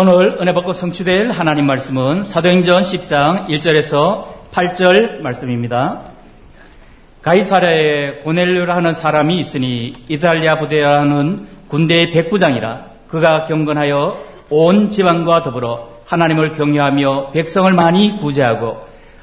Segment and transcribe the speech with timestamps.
[0.00, 6.02] 오늘 은혜 받고 성취될 하나님 말씀은 사도행전 10장 1절에서 8절 말씀입니다.
[7.22, 14.16] 가이사랴에 고넬료라는 사람이 있으니 이탈리아 부대라는 군대의 백부장이라 그가 경건하여
[14.50, 18.76] 온 지방과 더불어 하나님을 경외하며 백성을 많이 구제하고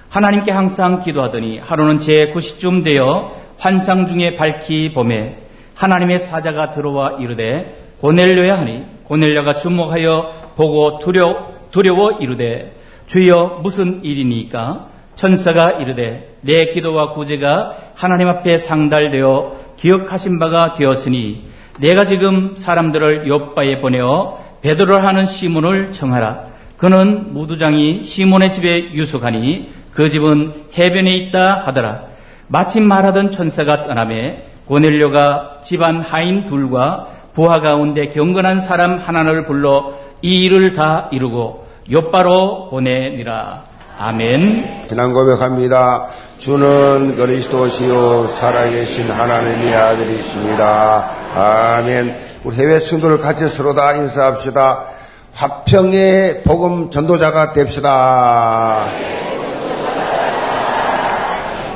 [0.09, 5.37] 하나님께 항상 기도하더니 하루는 제 9시쯤 되어 환상 중에 밝히 봄에
[5.73, 12.75] 하나님의 사자가 들어와 이르되 고넬료야 하니 고넬료가 주목하여 보고 두려, 두려워 이르되
[13.07, 21.45] 주여 무슨 일이니까 천사가 이르되 내 기도와 구제가 하나님 앞에 상달되어 기억하신 바가 되었으니
[21.79, 26.45] 내가 지금 사람들을 옆바에 보내어 베드로 하는 시몬을 청하라.
[26.77, 32.03] 그는 무두장이 시몬의 집에 유숙하니 그 집은 해변에 있다 하더라.
[32.47, 40.43] 마침 말하던 천사가 떠남에 고넬료가 집안 하인 둘과 부하 가운데 경건한 사람 하나를 불러 이
[40.43, 43.63] 일을 다 이루고 옆바로 보내니라.
[43.97, 44.85] 아멘.
[44.89, 46.07] 지난 고백합니다.
[46.39, 51.11] 주는 그리스도시요 살아계신 하나님의 아들이십니다.
[51.35, 52.17] 아멘.
[52.43, 54.85] 우리 해외 승도를 같이 서로 다 인사합시다.
[55.33, 58.87] 화평의 복음 전도자가 됩시다.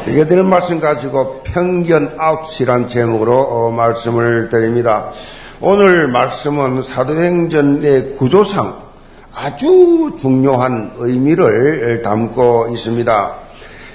[0.05, 5.11] 드게 되는 말씀 가지고 편견 아웃이란 제목으로 어, 말씀을 드립니다.
[5.61, 8.77] 오늘 말씀은 사도행전의 구조상
[9.35, 13.31] 아주 중요한 의미를 담고 있습니다.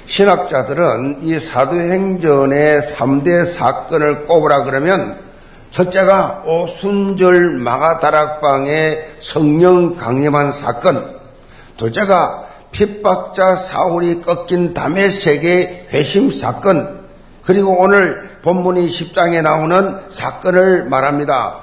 [0.04, 5.16] 신학자들은 이 사도행전의 3대 사건을 꼽으라 그러면
[5.70, 11.18] 첫째가 오순절 마가다락방의 성령 강림한 사건,
[11.78, 17.04] 둘째가 핍박자 사울이 꺾인 담의 세계 회심 사건,
[17.42, 21.60] 그리고 오늘 본문이 10장에 나오는 사건을 말합니다.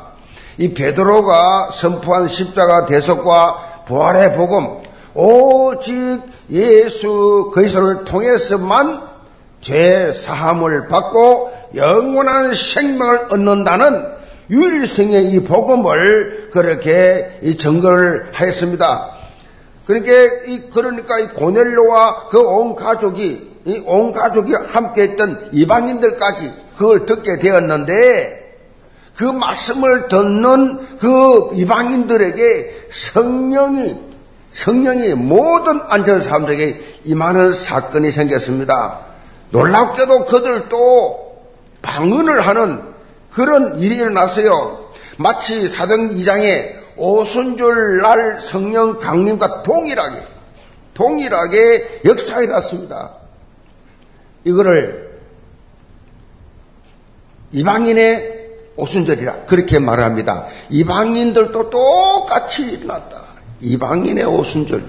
[0.58, 4.80] 이 베드로가 선포한 십자가 대속과 부활의 복음,
[5.14, 9.04] 오직 예수 그리스도를 통해서만
[9.62, 14.04] 죄 사함을 받고 영원한 생명을 얻는다는
[14.50, 19.12] 유일성의 이 복음을 그렇게 이 증거를 하였습니다.
[19.86, 20.12] 그러니까
[20.48, 28.42] 이 그러니까 이 고넬로와 그 온 가족이 이 온 가족이 함께했던 이방인들까지 그걸 듣게 되었는데
[29.16, 34.12] 그 말씀을 듣는 그 이방인들에게 성령이
[34.52, 39.00] 성령이 모든 안전 사람들에게 임하는 사건이 생겼습니다.
[39.52, 41.42] 놀랍게도 그들도
[41.82, 42.82] 방언을 하는
[43.32, 44.90] 그런 일이 일어났어요.
[45.18, 50.18] 마치 사등 2장에 오순절 날 성령 강림과 동일하게
[50.94, 53.14] 동일하게 역사가 일어났습니다.
[54.44, 55.11] 이거를
[57.52, 58.40] 이방인의
[58.76, 60.46] 오순절이라 그렇게 말합니다.
[60.70, 63.22] 이방인들도 똑같이 일어났다.
[63.62, 64.84] 이방인의 오순절.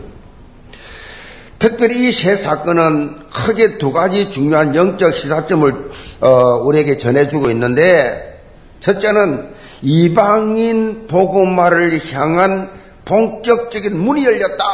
[1.59, 5.91] 특별히 이 세 사건은 크게 두 가지 중요한 영적 시사점을
[6.21, 6.29] 어,
[6.65, 8.43] 우리에게 전해주고 있는데
[8.81, 9.51] 첫째는
[9.83, 12.71] 이방인 복음화를 향한
[13.05, 14.65] 본격적인 문이 열렸다.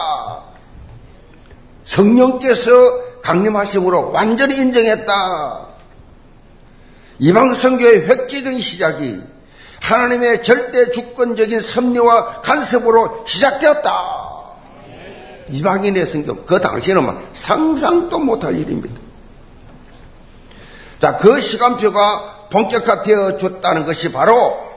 [1.85, 2.71] 성령께서
[3.23, 5.68] 강림하심으로 완전히 인정했다.
[7.19, 9.21] 이방 선교의 획기적인 시작이
[9.81, 14.19] 하나님의 절대 주권적인 섭리와 간섭으로 시작되었다.
[15.51, 19.01] 이방인의 성교, 그 당시에는 막 상상도 못할 일입니다.
[20.99, 24.69] 자, 그 시간표가 본격화되어 줬다는 것이 바로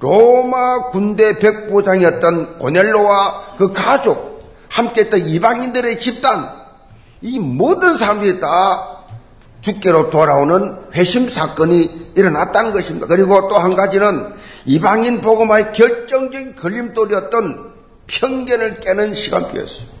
[0.00, 6.50] 로마 군대 백부장이었던 고넬로와 그 가족, 함께 했던 이방인들의 집단,
[7.22, 8.95] 이 모든 사람들이 다
[9.66, 13.08] 주께로 돌아오는 회심 사건이 일어났다는 것입니다.
[13.08, 14.32] 그리고 또 한 가지는
[14.64, 17.72] 이방인 복음화의 결정적인 걸림돌이었던
[18.06, 19.96] 편견을 깨는 시간표였습니다.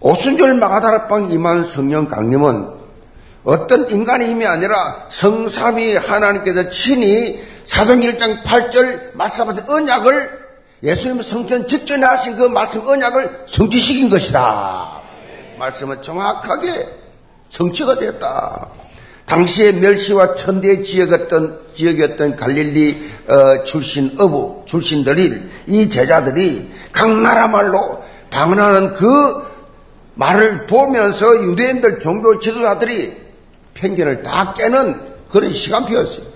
[0.00, 2.70] 오순절 마가다락방 임한 성령 강림은
[3.44, 10.38] 어떤 인간의 힘이 아니라 성삼위 하나님께서 친히 사도행 1장 8절 말씀하신 언약을
[10.82, 15.02] 예수님 성전 직전에 하신 그 말씀 언약을 성취시킨 것이다.
[15.58, 16.97] 말씀은 정확하게
[17.50, 18.68] 성취가 됐다.
[19.26, 28.02] 당시의 멸시와 천대의 지역이었던, 지역이었던 갈릴리 어, 출신 어부 출신들이 이 제자들이 각 나라 말로
[28.30, 29.46] 방언하는 그
[30.14, 33.12] 말을 보면서 유대인들 종교 지도자들이
[33.74, 34.96] 편견을 다 깨는
[35.28, 36.26] 그런 시간표였어요.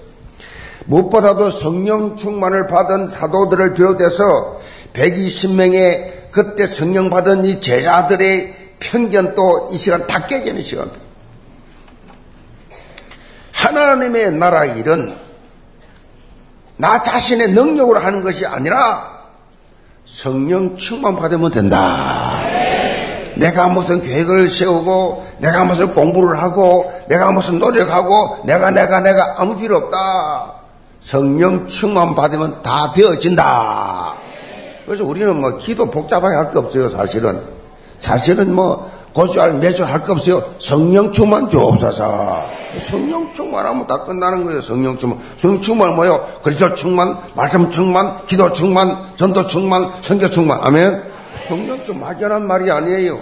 [0.86, 4.60] 무엇보다도 성령 충만을 받은 사도들을 비롯해서
[4.92, 10.92] 120명의 그때 성령 받은 이 제자들의 편견도 이 시간 다 깨지는 시간표.
[13.52, 15.14] 하나님의 나라 일은
[16.76, 19.22] 나 자신의 능력으로 하는 것이 아니라
[20.04, 22.40] 성령 충만 받으면 된다.
[23.36, 29.56] 내가 무슨 계획을 세우고, 내가 무슨 공부를 하고, 내가 무슨 노력하고, 내가, 내가, 내가 아무
[29.56, 30.54] 필요 없다.
[31.00, 34.16] 성령 충만 받으면 다 되어진다.
[34.84, 37.40] 그래서 우리는 뭐 기도 복잡하게 할거 없어요, 사실은.
[38.02, 40.42] 사실은 뭐 고주할 매주 할 거 없어요.
[40.58, 42.50] 성령 충만 주옵소서.
[42.82, 44.60] 성령 충만하면 다 끝나는 거예요.
[44.60, 45.18] 성령 충만.
[45.36, 46.26] 성령 충만 뭐요?
[46.42, 50.58] 그리스도 충만, 말씀 충만, 기도 충만, 전도 충만, 성교 충만.
[50.62, 51.02] 아멘.
[51.46, 53.20] 성령 좀 막연한 말이 아니에요.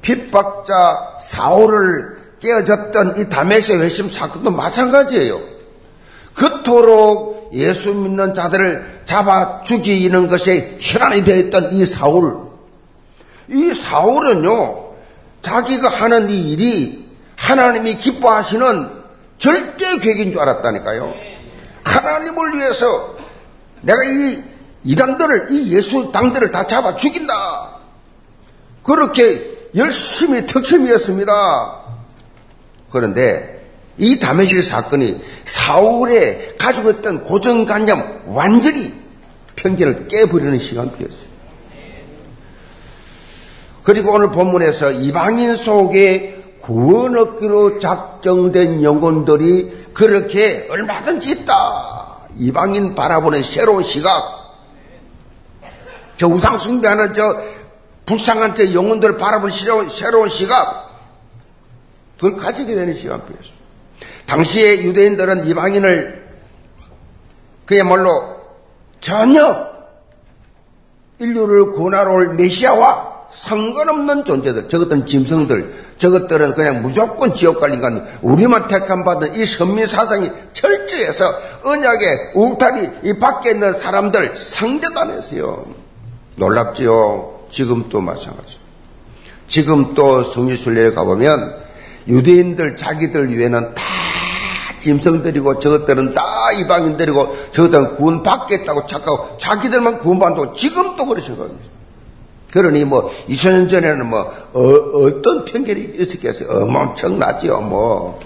[0.00, 5.38] 핍박자 사울을 깨어졌던 이 담에색 회심 사건도 마찬가지예요.
[6.34, 12.53] 그토록 예수 믿는 자들을 잡아 죽이는 것에 혈안이 되어 있던 이 사울.
[13.48, 14.94] 이 사울은요,
[15.42, 17.06] 자기가 하는 이 일이
[17.36, 18.88] 하나님이 기뻐하시는
[19.38, 21.12] 절대 계획인 줄 알았다니까요.
[21.82, 23.16] 하나님을 위해서
[23.82, 24.42] 내가 이
[24.84, 27.78] 이단들을, 이 예수 당들을 다 잡아 죽인다.
[28.82, 31.82] 그렇게 열심히 특심이었습니다.
[32.90, 38.92] 그런데 이 다메섹 사건이 사울의 가지고 있던 고정관념 완전히
[39.56, 41.33] 편견을 깨버리는 시간표였어요.
[43.84, 52.18] 그리고 오늘 본문에서 이방인 속에 구원 얻기로 작정된 영혼들이 그렇게 얼마든지 있다.
[52.38, 54.10] 이방인 바라보는 새로운 시각.
[56.16, 57.36] 저 우상 숭배하는 저
[58.06, 59.54] 불쌍한 저 영혼들을 바라보는
[59.90, 60.88] 새로운 시각.
[62.16, 63.64] 그걸 가지게 되는 시간표였습니다.
[64.24, 66.24] 당시에 유대인들은 이방인을
[67.66, 68.40] 그야말로
[69.02, 69.74] 전혀
[71.18, 78.68] 인류를 구원하러 올 메시아와 상관없는 존재들, 저것들은 짐승들, 저것들은 그냥 무조건 지옥 갈린 건 우리만
[78.68, 81.34] 택함 받은 이 선민 사상이 철저해서
[81.64, 85.66] 언약의 울타리 이 밖에 있는 사람들 상대도 안 했어요.
[86.36, 87.46] 놀랍지요.
[87.50, 88.58] 지금 또 마찬가지.
[89.48, 91.56] 지금 또 성지순례에 가보면
[92.06, 93.82] 유대인들 자기들 위에는 다
[94.80, 96.22] 짐승들이고 저것들은 다
[96.52, 101.83] 이방인들이고 저것들은 구원 받겠다고 착하고 자기들만 구원 받고 지금 또 생각이 있어요.
[102.54, 106.48] 그러니 뭐 2000년 전에는 뭐 어, 떤 편견이 있었겠어요?
[106.48, 108.20] 어마어마하지요 뭐.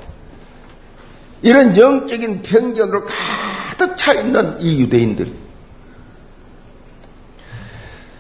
[1.41, 5.33] 이런 영적인 편견으로 가득 차 있는 이 유대인들.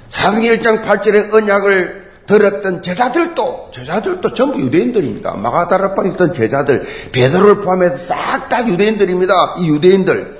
[0.08, 5.34] 사도행 1장 8절의 언약을 들었던 제자들도 제자들도 전부 유대인들입니다.
[5.34, 9.56] 마가다라방에 있던 제자들 베드로를 포함해서 싹 다 유대인들입니다.
[9.58, 10.38] 이 유대인들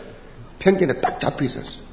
[0.61, 1.88] 편견에 딱 잡혀 있었어요.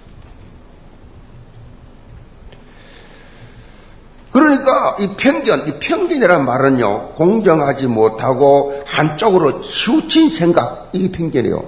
[4.35, 11.63] 그러니까 이 편견, 이 편견이란 말은요, 공정하지 못하고 한쪽으로 치우친 생각, 이게 편견이에요.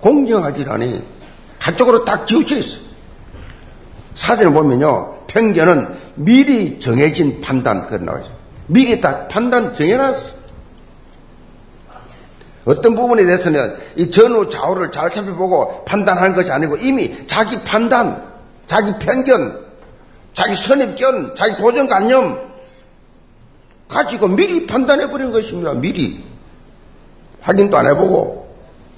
[0.00, 1.00] 공정하지 않니
[1.60, 2.80] 한쪽으로 딱 치우쳐 있어.
[4.16, 8.34] 사진을 보면요, 편견은 미리 정해진 판단, 그런 나와 있어요.
[8.66, 10.30] 미리 딱 판단 정해놨어.
[12.64, 18.20] 어떤 부분에 대해서는 이 전후 좌우를 잘 살펴보고 판단하는 것이 아니고 이미 자기 판단,
[18.66, 19.67] 자기 편견,
[20.32, 22.48] 자기 선입견, 자기 고정관념
[23.88, 25.72] 가지고 미리 판단해 버린 것입니다.
[25.72, 26.24] 미리.
[27.40, 28.48] 확인도 안 해보고,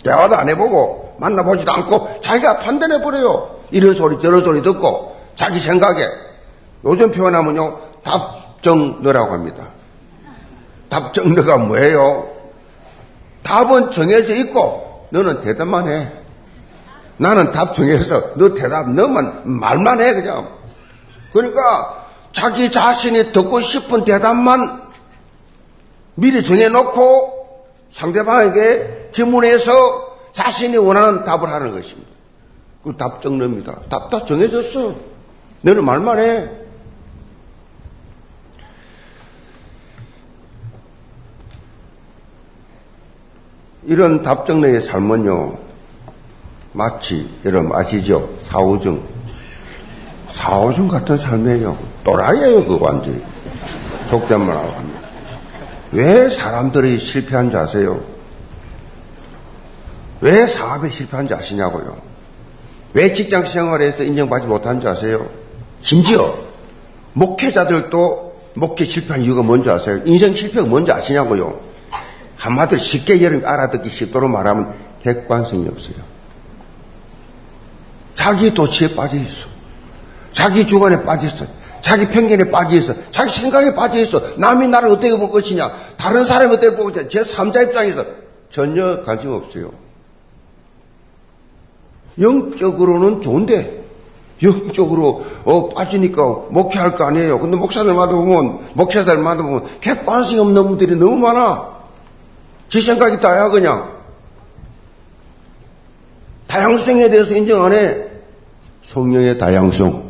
[0.02, 3.60] 대화도 안 해보고, 만나보지도 않고, 자기가 판단해 버려요.
[3.70, 6.04] 이런 소리, 저런 소리 듣고, 자기 생각에.
[6.84, 9.68] 요즘 표현하면요, 답정너라고 합니다.
[10.88, 12.28] 답정너가 뭐예요?
[13.42, 16.10] 답은 정해져 있고, 너는 대답만 해.
[17.18, 20.59] 나는 답 정해서, 너 대답, 너만 말만 해, 그냥.
[21.32, 24.82] 그러니까 자기 자신이 듣고 싶은 대답만
[26.14, 29.72] 미리 정해놓고 상대방에게 질문해서
[30.32, 32.10] 자신이 원하는 답을 하는 것입니다.
[32.84, 33.80] 그 답정너입니다.
[33.88, 34.94] 답 다 정해졌어.
[35.62, 36.48] 너는 말만 해.
[43.84, 45.58] 이런 답정너의 삶은요,
[46.72, 48.36] 마치, 여러분 아시죠?
[48.40, 49.02] 사후증.
[50.30, 51.76] 사오중 같은 삶이에요.
[52.04, 53.22] 또라이에요, 그거 완전히.
[54.08, 55.00] 속된 말하고 합니다.
[55.92, 58.00] 왜 사람들이 실패한 줄 아세요?
[60.20, 61.96] 왜 사업에 실패한 줄 아시냐고요?
[62.92, 65.28] 왜 직장 생활에서 인정받지 못한 줄 아세요?
[65.80, 66.36] 심지어
[67.12, 70.00] 목회자들도 목회 실패한 이유가 뭔지 아세요?
[70.04, 71.60] 인생 실패가 뭔지 아시냐고요?
[72.36, 75.94] 한마디로 쉽게 여러분 알아듣기 쉽도록 말하면 객관성이 없어요.
[78.14, 79.46] 자기 도치에 빠져 있어.
[80.32, 81.46] 자기 주관에 빠져있어.
[81.80, 82.94] 자기 편견에 빠져있어.
[83.10, 84.22] 자기 생각에 빠져있어.
[84.36, 85.70] 남이 나를 어떻게 볼 것이냐.
[85.96, 87.08] 다른 사람이 어떻게 볼 것이냐.
[87.08, 88.04] 제 3자 입장에서
[88.50, 89.72] 전혀 관심 없어요.
[92.18, 93.84] 영적으로는 좋은데
[94.42, 97.38] 영적으로 어, 빠지니까 목회할 거 아니에요.
[97.38, 101.68] 근데 목사들마다 보면 목회자들마다 보면 객관성이 없는 분들이 너무 많아.
[102.68, 104.00] 제 생각이 다야 그냥.
[106.46, 108.04] 다양성에 대해서 인정 안 해.
[108.82, 110.09] 성령의 다양성.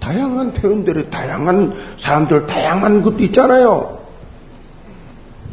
[0.00, 3.98] 다양한 표현들이 다양한 사람들 다양한 것도 있잖아요.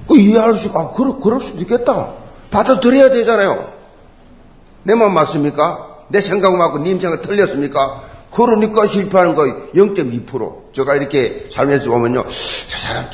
[0.08, 2.12] 그 이해할 수가 아, 그럴, 그럴 수도 있겠다.
[2.52, 3.74] 받아들여야 되잖아요.
[4.84, 6.04] 내 맘 맞습니까?
[6.10, 8.02] 내 생각 맞고 님 생각 틀렸습니까?
[8.32, 10.74] 그러니까 실패하는 거 0.2%.
[10.74, 12.26] 제가 이렇게 살면서 보면요.
[12.28, 13.06] 저 사람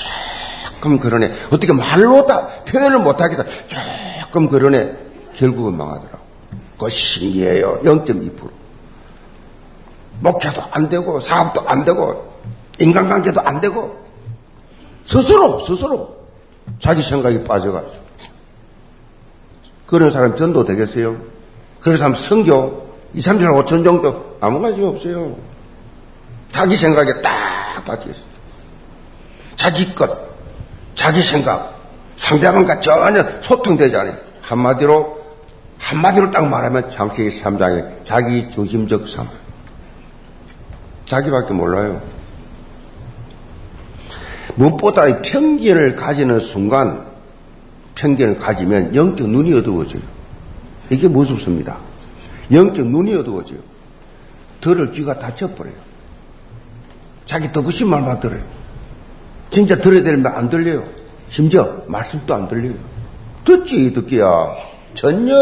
[0.66, 1.32] 조금 그러네.
[1.52, 3.46] 어떻게 말로 다 표현을 못하겠다.
[4.26, 4.98] 조금 그러네.
[5.36, 6.20] 결국은 망하더라고.
[6.74, 7.80] 그거 신기해요.
[7.84, 8.32] 0.2%.
[10.22, 12.32] 목회도 안 되고, 사업도 안 되고,
[12.80, 14.00] 인간관계도 안 되고,
[15.04, 16.16] 스스로, 스스로
[16.80, 18.02] 자기 생각이 빠져가지고.
[19.86, 21.18] 그런 사람 전도 되겠어요?
[21.82, 25.36] 그런 사람 성교 2, 3천, 5천 정도 아무 관심 없어요.
[26.52, 28.26] 자기 생각에 딱 빠지겠어요.
[29.56, 30.10] 자기 것,
[30.96, 31.78] 자기 생각,
[32.16, 34.16] 상대방과 전혀 소통되지 않아요.
[34.42, 35.20] 한마디로,
[35.78, 39.28] 한마디로 딱 말하면 장세기 3장에 자기 중심적 삶.
[41.12, 42.02] 자기밖에 몰라요.
[44.56, 47.06] 무엇보다 이 편견을 가지는 순간,
[47.96, 50.02] 편견을 가지면 영적 눈이 어두워져요.
[50.90, 51.78] 이게 무섭습니다.
[52.50, 53.60] 영적 눈이 어두워져요.
[54.62, 55.76] 들을 귀가 닫혀버려요.
[57.26, 58.42] 자기 듣고싶은 말만 들어요.
[59.50, 60.86] 진짜 들어야 되는데 안 들려요.
[61.28, 62.76] 심지어 말씀도 안 들려요.
[63.44, 64.28] 듣지 듣기야.
[64.96, 65.36] 전혀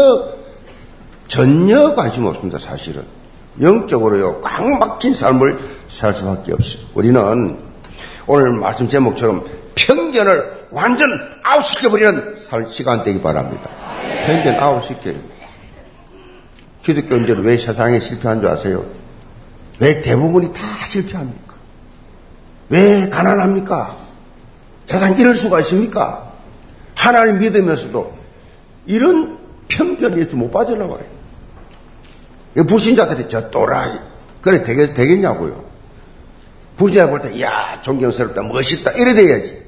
[1.28, 2.58] 전혀 관심 없습니다.
[2.58, 3.19] 사실은
[3.60, 6.82] 영적으로요 꽉 막힌 삶을 살 수밖에 없어요.
[6.94, 7.58] 우리는
[8.26, 11.10] 오늘 말씀 제목처럼 편견을 완전
[11.42, 12.36] 아웃시켜버리는
[12.68, 13.68] 시간 되기 바랍니다.
[14.26, 15.16] 편견 아웃시켜요.
[16.84, 18.84] 기독교인들은 왜 세상에 실패한 줄 아세요?
[19.80, 21.54] 왜 대부분이 다 실패합니까?
[22.68, 23.96] 왜 가난합니까?
[24.86, 26.32] 세상 이럴 수가 있습니까?
[26.94, 28.14] 하나님 믿으면서도
[28.86, 29.38] 이런
[29.68, 31.19] 편견에서 못 빠져나와요.
[32.54, 33.98] 불신자들이 저 또라이
[34.40, 35.64] 그래 되겠, 되겠냐고요.
[36.76, 39.60] 불신자 볼 때, 야, 존경스럽다, 멋있다, 이래 돼야지.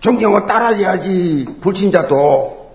[0.00, 2.70] 존경을 따라야지, 불신자도.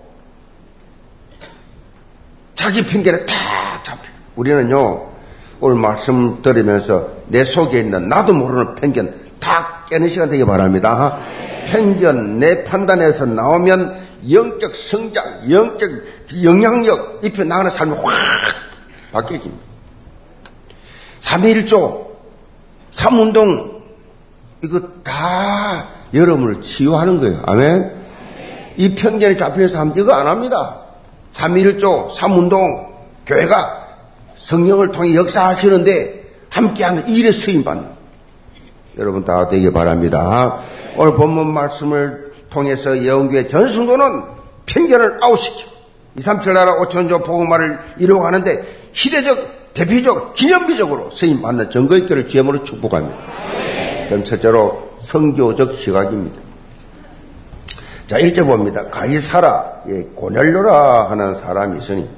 [2.54, 3.34] 자기 편견에 다
[3.82, 4.02] 잡혀.
[4.36, 5.06] 우리는요,
[5.60, 11.18] 오늘 말씀 들으면서 내 속에 있는 나도 모르는 편견 다 깨는 시간 되기 바랍니다.
[11.66, 15.90] 편견, 내 판단에서 나오면 영적 성장, 영적
[16.42, 18.12] 영향력 입혀 나가는 삶이 확
[19.12, 19.64] 바뀌어집니다.
[21.22, 22.06] 3.1조,
[22.92, 23.82] 3운동,
[24.62, 27.42] 이거 다 여러분을 치유하는 거예요.
[27.46, 27.92] 아멘?
[28.76, 30.80] 이 편견에 잡혀서 하면 이거 안 합니다.
[31.34, 32.86] 3.1조, 3운동,
[33.26, 33.86] 교회가
[34.36, 37.96] 성령을 통해 역사하시는데 함께하는 일에 쓰임받는
[38.98, 40.60] 여러분 다 되기 바랍니다.
[40.96, 42.25] 오늘 본문 말씀을
[42.56, 44.22] 통해서 영교의 전승도는
[44.64, 45.58] 편견을 아웃시켜
[46.16, 49.36] 2, 3, 7 나라 5천조 복음화를 이루어가는데 시대적,
[49.74, 53.16] 대표적, 기념비적으로 쓰임받는 증거있기를 주임으로 축복합니다.
[54.08, 56.40] 그럼 첫째로 성교적 시각입니다.
[58.06, 58.86] 자, 1절 봅니다.
[58.86, 62.08] 가이사라, 예, 고넬로라 하는 사람이 있으니,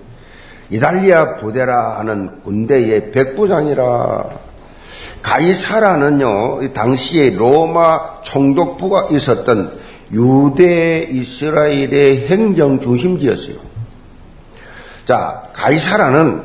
[0.71, 4.25] 이달리아 부대라 하는 군대의 백부장이라.
[5.23, 13.56] 가이사라는요, 당시에 로마 총독부가 있었던 유대 이스라엘의 행정 중심지였어요.
[15.04, 16.42] 자, 가이사라는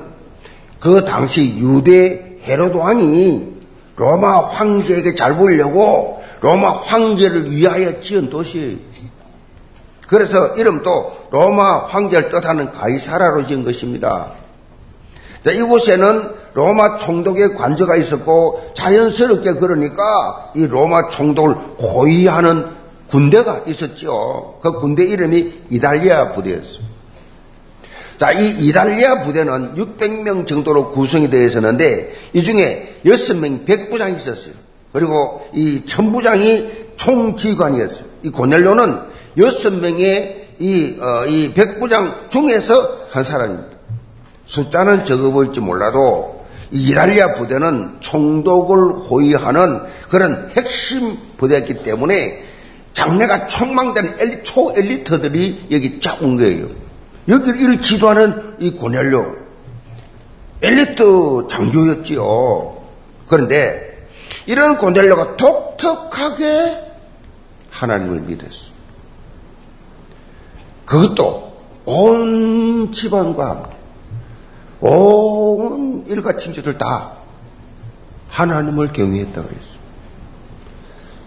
[0.80, 3.54] 그 당시 유대 헤로드 왕이
[3.96, 8.78] 로마 황제에게 잘 보이려고 로마 황제를 위하여 지은 도시예요.
[10.08, 14.28] 그래서 이름도 로마 황제를 뜻하는 가이사라로 지은 것입니다.
[15.44, 22.83] 자, 이곳에는 로마 총독의 관저가 있었고 자연스럽게 그러니까 이 로마 총독을 호위하는
[23.14, 24.58] 군대가 있었죠.
[24.60, 26.94] 그 군대 이름이 이달리아 부대였습니다.
[28.18, 34.56] 자, 이 이달리아 부대는 600명 정도로 구성이 되어 있었는데 이 중에 6명 백부장이 있었어요.
[34.92, 38.06] 그리고 이 천부장이 총지휘관이었어요.
[38.24, 39.00] 이 고넬료는
[39.38, 43.78] 여섯 명의 이, 어, 이 백부장 중에서 한 사람입니다.
[44.48, 52.53] 숫자는 적어 보일지 몰라도 이 이탈리아 부대는 총독을 호위하는 그런 핵심 부대였기 때문에
[52.94, 56.68] 장래가 촉망되는 엘리, 초엘리트들이 여기 쫙 온 거예요.
[57.28, 59.38] 여기를 지도하는 이 고넬료
[60.62, 62.84] 엘리트 장교였지요.
[63.28, 64.08] 그런데
[64.46, 66.78] 이런 고넬료가 독특하게
[67.70, 68.74] 하나님을 믿었어.
[70.86, 71.54] 그것도
[71.86, 73.76] 온 집안과 함께
[74.82, 77.14] 온 일가 친척들 다
[78.30, 79.73] 하나님을 경외했다 그랬어요.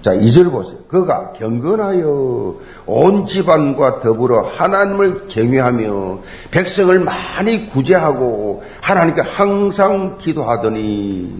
[0.06, 0.78] 자, 2절 보세요.
[0.86, 2.54] 그가 경건하여
[2.86, 6.20] 온 집안과 더불어 하나님을 경외하며
[6.52, 11.34] 백성을 많이 구제하고 하나님께 항상 기도하더니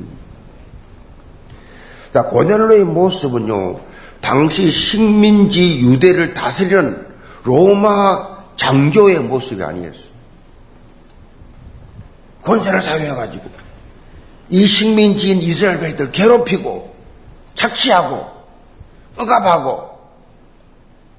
[2.13, 3.79] 자, 고넬로의 모습은요,
[4.21, 7.07] 당시 식민지 유대를 다스리는
[7.45, 10.11] 로마 장교의 모습이 아니었어요.
[12.43, 13.45] 권세를 사용해가지고
[14.49, 16.93] 이 식민지인 이스라엘 백들 괴롭히고
[17.55, 18.36] 착취하고
[19.17, 19.97] 억압하고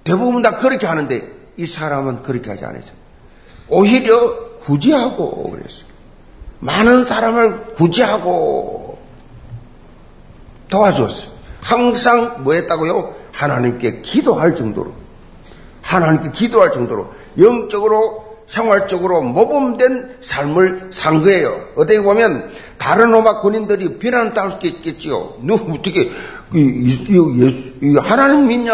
[0.04, 2.94] 대부분 다 그렇게 하는데 이 사람은 그렇게 하지 않았어요.
[3.70, 5.86] 오히려 구제하고 그랬어요.
[6.60, 8.98] 많은 사람을 구제하고
[10.70, 11.30] 도와줬어요.
[11.62, 13.16] 항상 뭐 했다고요?
[13.32, 14.94] 하나님께 기도할 정도로.
[15.82, 21.50] 하나님께 기도할 정도로 영적으로 생활적으로 모범된 삶을 산 거예요.
[21.75, 25.36] 어떻게 보면 다른 로마 군인들이 비난을 따를 수 있겠지요.
[25.41, 26.12] 너 어떻게
[26.53, 28.74] 예수, 이 하나님 믿냐?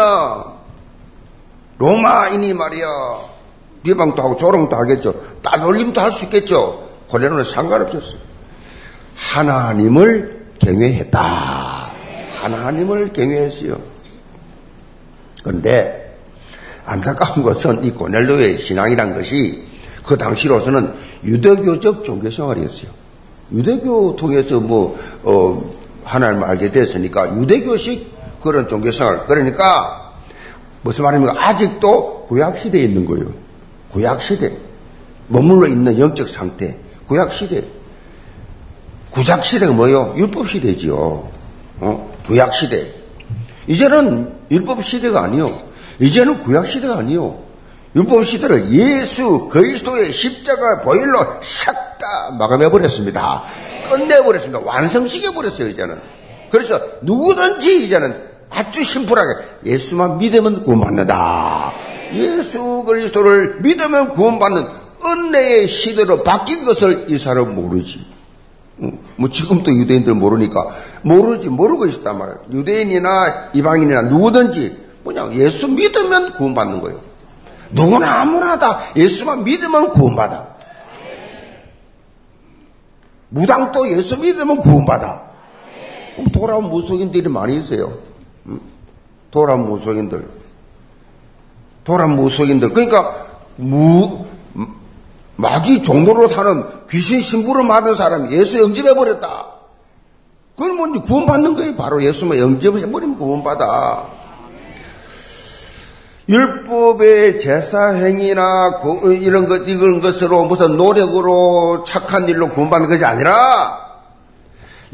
[1.78, 2.86] 로마인이 말이야.
[3.82, 5.14] 비방도 하고 조롱도 하겠죠.
[5.42, 6.88] 따돌림도 할 수 있겠죠.
[7.08, 8.18] 고려는 상관없었어요.
[9.16, 11.20] 하나님을 경외했다.
[12.40, 13.76] 하나님을 경외했어요.
[15.42, 16.16] 그런데
[16.86, 19.64] 안타까운 것은 이 고넬로의 신앙이란 것이
[20.04, 20.94] 그 당시로서는
[21.24, 22.90] 유대교적 종교생활이었어요.
[23.52, 25.70] 유대교 통해서 뭐, 어,
[26.04, 29.24] 하나님을 알게 됐으니까 유대교식 그런 종교생활.
[29.26, 30.12] 그러니까
[30.82, 31.34] 무슨 말입니까?
[31.48, 33.32] 아직도 구약시대에 있는 거예요.
[33.90, 34.52] 구약시대.
[35.28, 36.76] 머물러 있는 영적 상태.
[37.06, 37.64] 구약시대.
[39.10, 40.14] 구작시대가 뭐예요?
[40.16, 40.94] 율법시대지요.
[41.80, 42.16] 어?
[42.26, 42.92] 구약시대.
[43.66, 45.56] 이제는 율법시대가 아니요.
[46.00, 47.38] 이제는 구약시대가 아니요.
[47.96, 53.42] 율법시대를 예수 그리스도의 십자가 보일로 싹 다 마감해버렸습니다.
[53.90, 54.60] 끝내버렸습니다.
[54.64, 55.98] 완성시켜버렸어요, 이제는.
[56.50, 58.14] 그래서 누구든지 이제는
[58.50, 61.72] 아주 심플하게 예수만 믿으면 구원받는다.
[62.12, 64.66] 예수 그리스도를 믿으면 구원받는
[65.04, 68.06] 은혜의 시대로 바뀐 것을 이 사람 모르지.
[69.16, 70.68] 뭐 지금도 유대인들 모르니까
[71.02, 72.38] 모르지 모르고 있었단 말이에요.
[72.52, 76.98] 유대인이나 이방인이나 누구든지 뭐냐 예수 믿으면 구원받는 거예요.
[77.70, 80.53] 누구나 아무나 다 예수만 믿으면 구원받아.
[83.34, 85.20] 무당도 예수 믿으면 구원받아.
[86.14, 87.98] 그럼 돌아온 무속인들이 많이 있어요.
[89.32, 90.28] 돌아온 무속인들.
[91.82, 92.70] 돌아온 무속인들.
[92.70, 94.24] 그러니까 무,
[95.34, 99.46] 마귀 종로로 사는 귀신 신부를 받은 사람이 예수 영접해버렸다.
[100.56, 101.74] 그건 뭐 구원받는 거예요.
[101.74, 104.13] 바로 예수만 영접해버리면 구원받아.
[106.28, 108.80] 율법의 제사 행위나
[109.20, 113.84] 이런 것 이런 것으로 무슨 노력으로 착한 일로 구원받는 것이 아니라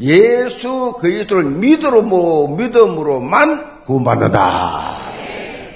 [0.01, 4.97] 예수 그리스도를 믿으로 뭐 믿음으로만 구원받는다.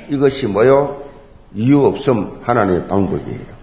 [0.09, 1.03] 이것이 뭐요?
[1.53, 3.55] 이유 없음 하나님의 방법이에요.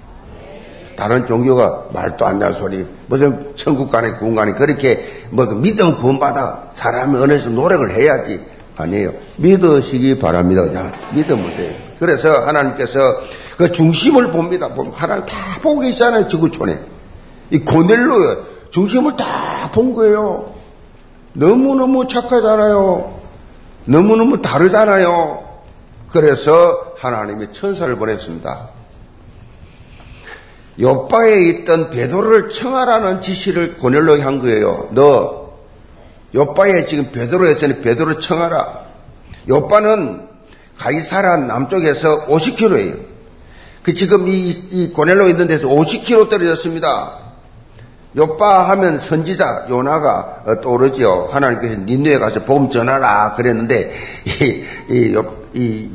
[0.97, 6.71] 다른 종교가 말도 안 나는 소리, 무슨 천국 간에 구원 간에 그렇게 뭐그 믿음 구원받아
[6.75, 8.41] 사람이 어느 정도 노력을 해야지
[8.77, 9.13] 아니에요.
[9.37, 10.91] 믿으시기 바랍니다.
[11.13, 11.75] 믿으면 돼요.
[11.99, 12.99] 그래서 하나님께서
[13.57, 14.71] 그 중심을 봅니다.
[14.95, 16.29] 하나님 다 보고 계시잖아요.
[16.29, 16.79] 지구촌에.
[17.51, 20.53] 이 고넬로 중심을 다 본 거예요.
[21.33, 23.21] 너무너무 착하잖아요.
[23.87, 25.43] 너무너무 다르잖아요.
[26.11, 28.69] 그래서 하나님이 천사를 보냈습니다.
[30.81, 34.89] 옆바에 있던 베드로를 청하라는 지시를 고넬로에 한 거예요.
[34.93, 35.42] 너
[36.35, 38.81] 요바에 지금 베드로에서는 베드로 청하라.
[39.49, 40.29] 요바는
[40.79, 43.13] 가이사라 남쪽에서 50km예요.
[43.83, 47.19] 그 지금 이, 이 고넬로 있는 데서 50km 떨어졌습니다.
[48.17, 51.29] 요빠 하면 선지자 요나가 떠오르지요.
[51.33, 53.93] 하나님께서 니누에 가서 복음 전하라 그랬는데
[54.27, 55.23] 이, 이,
[55.55, 55.91] 이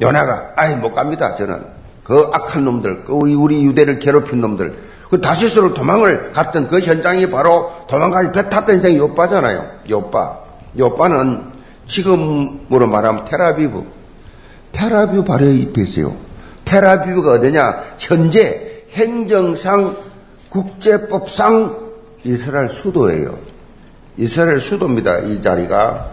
[0.00, 1.34] 요나가 아이 못 갑니다.
[1.34, 1.64] 저는
[2.04, 7.30] 그 악한 놈들, 그 우리 우리 유대를 괴롭힌 놈들 그 다시스로 도망을 갔던 그 현장이
[7.30, 9.66] 바로 도망가서 배 탔던 현장이 요빠잖아요.
[9.90, 10.38] 요빠.
[10.78, 11.42] 요빠는
[11.86, 13.84] 지금으로 말하면 테라비브.
[14.70, 16.14] 테라비브 바로 옆에 있어요.
[16.64, 17.84] 테라비브가 어디냐?
[17.98, 19.96] 현재 행정상
[20.48, 21.90] 국제법상
[22.22, 23.36] 이스라엘 수도예요.
[24.16, 25.18] 이스라엘 수도입니다.
[25.20, 26.06] 이 자리가.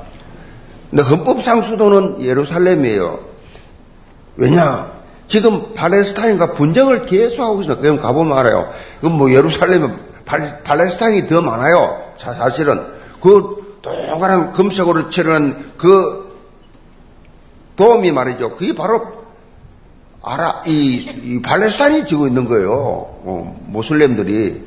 [0.90, 3.20] 근데 헌법상 수도는 예루살렘이에요.
[4.38, 4.97] 왜냐?
[5.28, 7.82] 지금 팔레스타인과 분쟁을 계속하고 있습니다.
[7.82, 8.72] 그럼 가보면 알아요.
[9.02, 9.96] 그럼 뭐 예루살렘은
[10.64, 12.02] 팔레스타인이 더 많아요.
[12.18, 12.86] 사실은.
[13.22, 16.28] 그 동그란 금색으로 칠한 그
[17.76, 18.56] 도움이 말이죠.
[18.56, 19.18] 그게 바로
[20.24, 22.72] 아라, 이, 이 팔레스타인이 지고 있는 거예요.
[22.72, 24.66] 어, 모슬렘들이.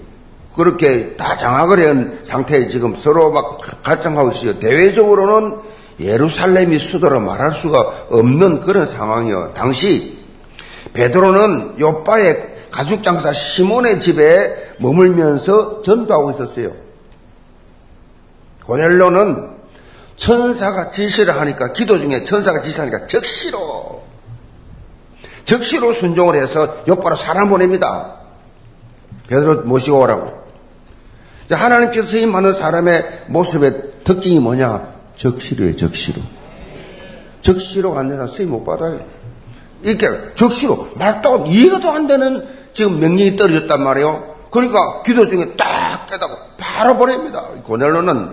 [0.54, 4.58] 그렇게 다 장악을 한 상태에 지금 서로 막 갈등하고 있어요.
[4.58, 5.58] 대외적으로는
[6.00, 9.52] 예루살렘이 수도로 말할 수가 없는 그런 상황이요.
[9.54, 10.19] 당시
[10.92, 16.72] 베드로는 요빠의 가죽 장사 시몬의 집에 머물면서 전도하고 있었어요.
[18.64, 19.50] 고넬로는
[20.16, 24.02] 천사가 지시를 하니까 기도 중에 천사가 지시하니까 적시로
[25.44, 28.16] 적시로 순종을 해서 옆바로 사람 보냅니다.
[29.28, 30.40] 베드로 모시고 오라고.
[31.50, 33.72] 하나님께서 서임하는 사람의 모습의
[34.04, 34.88] 특징이 뭐냐?
[35.16, 36.22] 적시로예요, 적시로.
[37.42, 39.00] 적시로 안 되나 서임 못 받아요.
[39.82, 44.34] 이렇게 적시로 말도 이해가 안 되는 지금 명령이 떨어졌단 말이에요.
[44.50, 47.44] 그러니까 기도 중에 딱 깨닫고 바로 보냅니다.
[47.64, 48.32] 고넬로는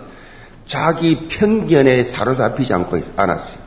[0.66, 3.58] 자기 편견에 사로잡히지 않고 않았어요.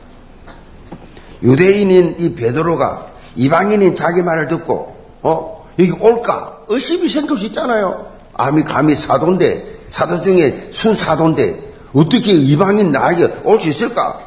[1.43, 8.11] 유대인인 이 베드로가 이방인인 자기 말을 듣고 어 여기 올까 의심이 생길 수 있잖아요.
[8.33, 14.19] 아미 감히 사도인데 사도 중에 순사도인데 어떻게 이방인 나에게 올 수 있을까?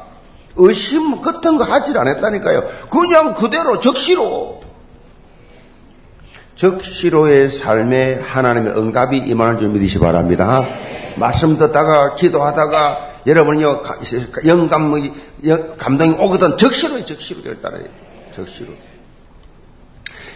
[0.56, 2.64] 의심 같은 거 하질 않았다니까요.
[2.90, 4.60] 그냥 그대로 적시로
[6.54, 10.66] 적시로의 삶에 하나님의 응답이 임하는 줄 믿으시 기 바랍니다.
[11.16, 13.82] 말씀 듣다가 기도하다가 여러분요
[14.46, 14.92] 영감
[15.78, 17.82] 감동이 오거든 적시로 적시로 될 따라야
[18.34, 18.72] 적시로.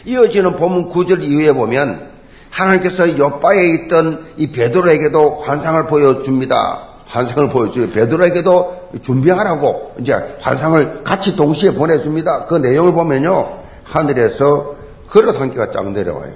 [0.04, 2.08] 이어지는 본문 9절 이후에 보면
[2.50, 6.87] 하나님께서 옆바에 있던 이 베드로에게도 환상을 보여줍니다.
[7.08, 7.90] 환상을 보여줘요.
[7.90, 12.46] 베드로에게도 준비하라고 이제 환상을 같이 동시에 보내줍니다.
[12.46, 13.60] 그 내용을 보면요.
[13.82, 14.76] 하늘에서
[15.08, 16.32] 그릇 한 개가 쫙 내려와요.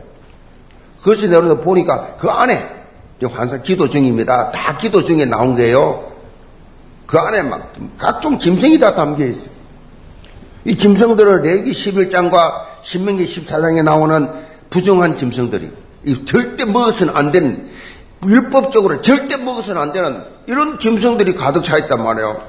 [0.98, 2.82] 그것이 내려서 보니까 그 안에
[3.30, 4.50] 환상 기도 중입니다.
[4.50, 6.10] 다 기도 중에 나온 거예요.
[7.06, 9.50] 그 안에 막 각종 짐승이 다 담겨 있어요.
[10.64, 14.28] 이 짐승들을 레기 11장과 신명기 14장에 나오는
[14.70, 15.70] 부정한 짐승들이
[16.24, 17.68] 절대 먹어서는 안 되는
[18.24, 22.42] 율법적으로 절대 먹어서는 안 되는 이런 짐승들이 가득 차 있단 말이에요.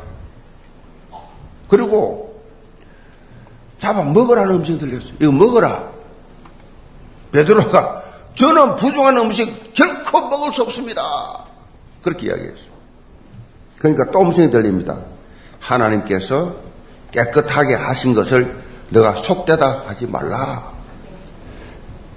[1.68, 2.42] 그리고
[3.80, 5.14] 잡아 먹으라는 음식 들렸어요.
[5.20, 5.92] 이거 먹어라.
[7.32, 8.04] 베드로가
[8.36, 11.46] 저는 부정한 음식 결코 먹을 수 없습니다.
[12.04, 12.74] 그렇게 이야기했어요.
[13.80, 15.00] 그러니까 또 음성이 들립니다.
[15.60, 16.56] 하나님께서
[17.12, 18.56] 깨끗하게 하신 것을
[18.90, 20.72] 너가 속되다 하지 말라.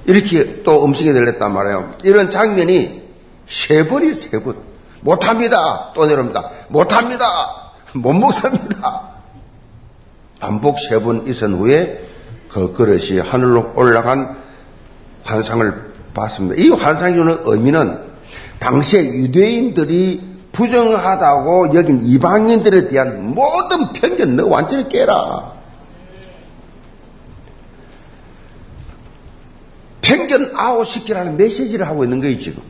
[0.04, 1.92] 이렇게 또 음성이 들렸단 말이에요.
[2.04, 3.05] 이런 장면이
[3.48, 4.56] 세 번이 세 번.
[5.00, 5.92] 못합니다.
[5.94, 6.50] 또 내려옵니다.
[6.68, 7.24] 못합니다.
[7.94, 9.10] 못 먹습니다.
[10.40, 12.04] 반복 세 번 있은 후에
[12.48, 14.36] 그 그릇이 하늘로 올라간
[15.24, 16.62] 환상을 봤습니다.
[16.62, 18.04] 이 환상이 주는 의미는
[18.58, 25.52] 당시에 유대인들이 부정하다고 여긴 이방인들에 대한 모든 편견 너 완전히 깨라.
[30.00, 32.62] 편견 아웃시키라는 메시지를 하고 있는 거예요, 지금.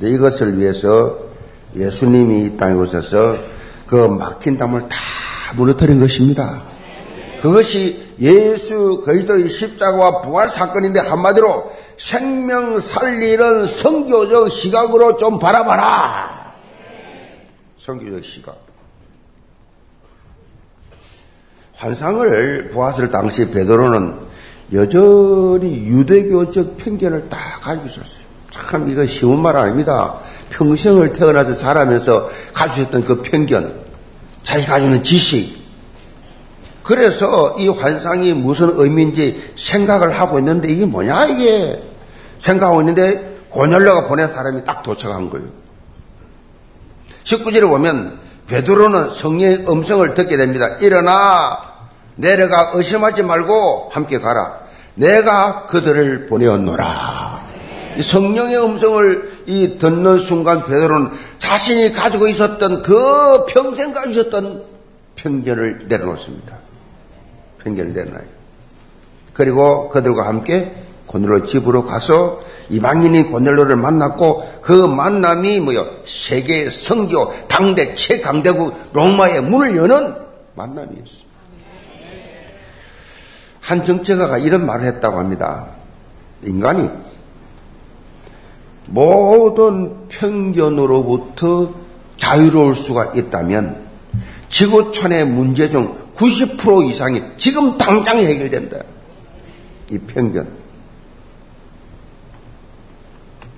[0.00, 1.18] 이것을 위해서
[1.76, 3.36] 예수님이 이 땅에 오셔서
[3.86, 4.96] 그 막힌 담을 다
[5.54, 6.62] 무너뜨린 것입니다.
[7.40, 16.54] 그것이 예수 그리스도의 십자가와 부활 사건인데 한마디로 생명 살리는 성교적 시각으로 좀 바라봐라.
[17.78, 18.56] 성교적 시각.
[21.74, 24.14] 환상을 보았을 당시 베드로는
[24.72, 28.21] 여전히 유대교적 편견을 다 가지고 있었어요.
[28.52, 30.14] 참 이거 쉬운 말 아닙니다.
[30.50, 33.74] 평생을 태어나서 자라면서 가지고 있었던 그 편견,
[34.42, 35.62] 자기 가지고 있는 지식.
[36.82, 41.82] 그래서 이 환상이 무슨 의미인지 생각을 하고 있는데 이게 뭐냐 이게
[42.38, 45.46] 생각하고 있는데 고넬로가 보낸 사람이 딱 도착한 거예요.
[47.24, 50.66] 19절에 보면 베드로는 성령의 음성을 듣게 됩니다.
[50.80, 51.58] 일어나
[52.16, 54.58] 내려가 의심하지 말고 함께 가라.
[54.94, 57.41] 내가 그들을 보내었노라.
[58.00, 64.64] 성령의 음성을 이 듣는 순간 베드로는 자신이 가지고 있었던 그 평생 가지고 있었던
[65.16, 66.56] 편견을 내려놓습니다.
[67.62, 68.24] 편견을 내려놔요.
[69.32, 70.72] 그리고 그들과 함께
[71.06, 75.86] 고넬로 집으로 가서 이방인인 고넬로를 만났고 그 만남이 뭐요?
[76.04, 80.14] 세계 성교 당대 최강대국 로마의 문을 여는
[80.54, 81.32] 만남이었습니다.
[83.60, 85.68] 한 정치가가 이런 말을 했다고 합니다.
[86.42, 86.90] 인간이
[88.86, 91.72] 모든 편견으로부터
[92.18, 93.82] 자유로울 수가 있다면
[94.48, 98.78] 지구촌의 문제 중 90% 이상이 지금 당장 해결된다.
[99.90, 100.62] 이 편견.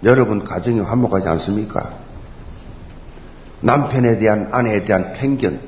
[0.04, 1.92] 여러분 가정이 화목하지 않습니까?
[3.60, 5.58] 남편에 대한 아내에 대한 편견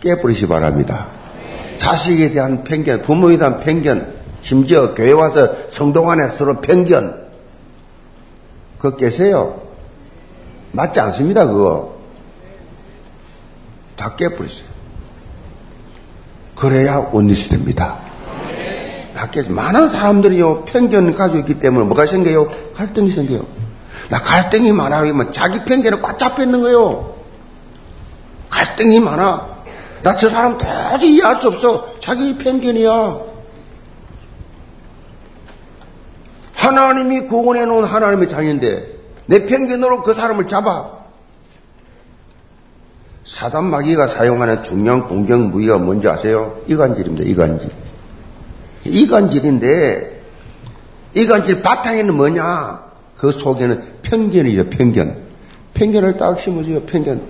[0.00, 1.08] 깨버리시 바랍니다.
[1.76, 4.15] 자식에 대한 편견, 부모에 대한 편견,
[4.50, 7.26] 심지어 교회 와서 성도 간에 서로 편견,
[8.78, 9.60] 그거 깨세요.
[10.70, 11.96] 맞지 않습니다, 그거.
[13.96, 14.64] 다 깨버리세요.
[16.54, 17.98] 그래야 원리시 됩니다.
[19.16, 19.42] 다 깨.
[19.42, 22.48] 많은 사람들이요, 편견 가지고 있기 때문에 뭐가 생겨요?
[22.72, 23.44] 갈등이 생겨요.
[24.10, 25.00] 나 갈등이 많아.
[25.00, 27.16] 그러면 자기 편견에 꽉 잡혀 있는 거예요.
[28.50, 29.56] 갈등이 많아.
[30.04, 31.98] 나 저 사람 도저히 이해할 수 없어.
[31.98, 33.34] 자기 편견이야.
[36.66, 40.96] 하나님이 구원해 놓은 하나님의 자녀인데 내 편견으로 그 사람을 잡아.
[43.24, 46.58] 사단 마귀가 사용하는 중요한 공격 무기가 뭔지 아세요?
[46.66, 47.24] 이간질입니다.
[47.24, 47.70] 이간질.
[48.84, 50.22] 이간질인데
[51.14, 52.84] 이간질 바탕에는 뭐냐?
[53.16, 54.70] 그 속에는 편견이죠.
[54.70, 55.16] 편견.
[55.74, 56.82] 편견을 딱 심어줘요.
[56.82, 57.20] 편견.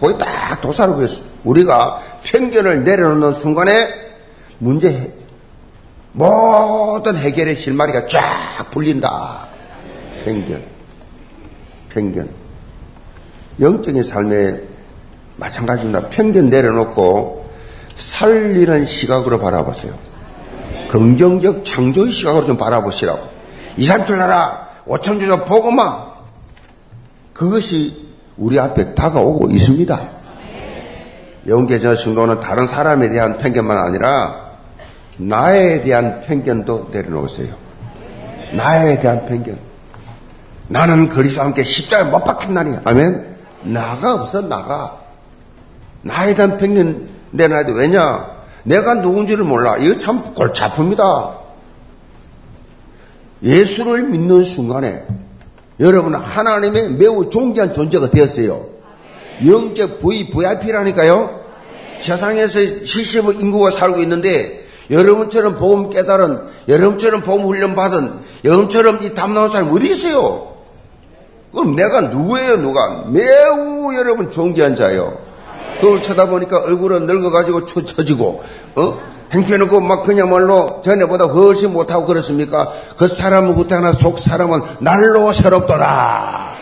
[0.00, 1.22] 거기 딱 도사를 보였어.
[1.44, 3.88] 우리가 편견을 내려놓는 순간에
[4.58, 5.12] 문제
[6.16, 8.22] 모든 해결의 실마리가 쫙
[8.70, 9.48] 풀린다.
[10.24, 10.64] 편견.
[11.90, 12.28] 편견.
[13.60, 14.60] 영적인 삶에
[15.36, 16.08] 마찬가지입니다.
[16.08, 17.50] 편견 내려놓고
[17.96, 19.92] 살리는 시각으로 바라보세요.
[20.88, 23.28] 긍정적 창조의 시각으로 좀 바라보시라고.
[23.76, 26.16] 이삼촌 나라, 오천주자 보고마.
[27.34, 30.00] 그것이 우리 앞에 다가오고 있습니다.
[31.46, 34.45] 영계전 승도는 다른 사람에 대한 편견만 아니라
[35.18, 37.54] 나에 대한 편견도 내려놓으세요.
[38.52, 39.58] 나에 대한 편견.
[40.68, 43.36] 나는 그리스도와 함께 십자가에 못 박힌 날이 아멘.
[43.62, 45.00] 나가 없어 나가.
[46.02, 47.72] 나에 대한 편견 내놔야 돼.
[47.72, 48.36] 왜냐?
[48.64, 49.76] 내가 누군지를 몰라.
[49.76, 51.36] 이거 참 골치 아픕니다.
[53.42, 55.04] 예수를 믿는 순간에
[55.78, 58.66] 여러분은 하나님의 매우 존귀한 존재가 되었어요.
[59.46, 61.44] 영적 V, VIP라니까요.
[62.00, 64.55] 세상에서 70억 인구가 살고 있는데
[64.90, 68.12] 여러분처럼 복음 깨달은, 여러분처럼 복음 훈련 받은,
[68.44, 70.54] 여러분처럼 이 담나온 사람이 어디 있어요?
[71.52, 73.04] 그럼 내가 누구예요, 누가?
[73.08, 75.18] 매우 여러분 존귀한 자예요.
[75.80, 78.42] 그걸 쳐다보니까 얼굴은 늙어가지고 처지고,
[78.76, 79.16] 어?
[79.32, 82.72] 행편없고 막 그냥말로 전에보다 훨씬 못하고 그렇습니까?
[82.96, 86.54] 그 사람은 그때나 속 사람은 날로 새롭더라.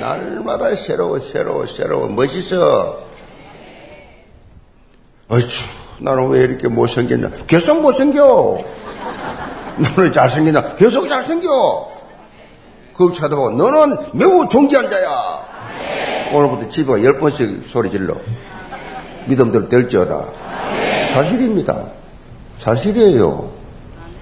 [0.00, 2.06] 날마다 새로워, 새로워, 새로워.
[2.08, 3.00] 멋있어.
[5.28, 5.42] 어휴,
[6.00, 7.30] 나는 왜 이렇게 못생겼냐?
[7.46, 8.58] 계속 못생겨.
[9.96, 10.74] 너는 잘생긴다.
[10.76, 11.96] 계속 잘생겨.
[12.92, 15.46] 그걸 쳐다보고, 너는 매우 존귀한 자야.
[16.32, 18.16] 오늘부터 집에 열 번씩 소리 질러.
[19.26, 20.24] 믿음대로 될지어다.
[21.12, 21.84] 사실입니다.
[22.58, 23.50] 사실이에요.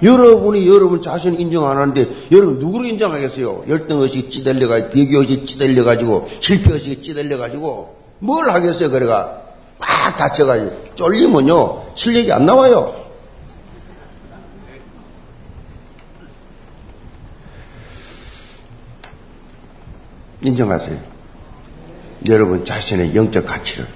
[0.03, 3.65] 여러분이 여러분 자신 인정 안 하는데 여러분 누구를 인정하겠어요?
[3.69, 8.91] 열등의식 찌들려가지고 비교의식 찌들려가지고 실패의식 찌들려가지고 뭘 하겠어요?
[8.91, 9.44] 그래가
[10.05, 12.95] 꽉 다쳐가지고 쫄리면요 실력이 안 나와요.
[20.43, 20.99] 인정하세요.
[22.29, 23.87] 여러분 자신의 영적 가치를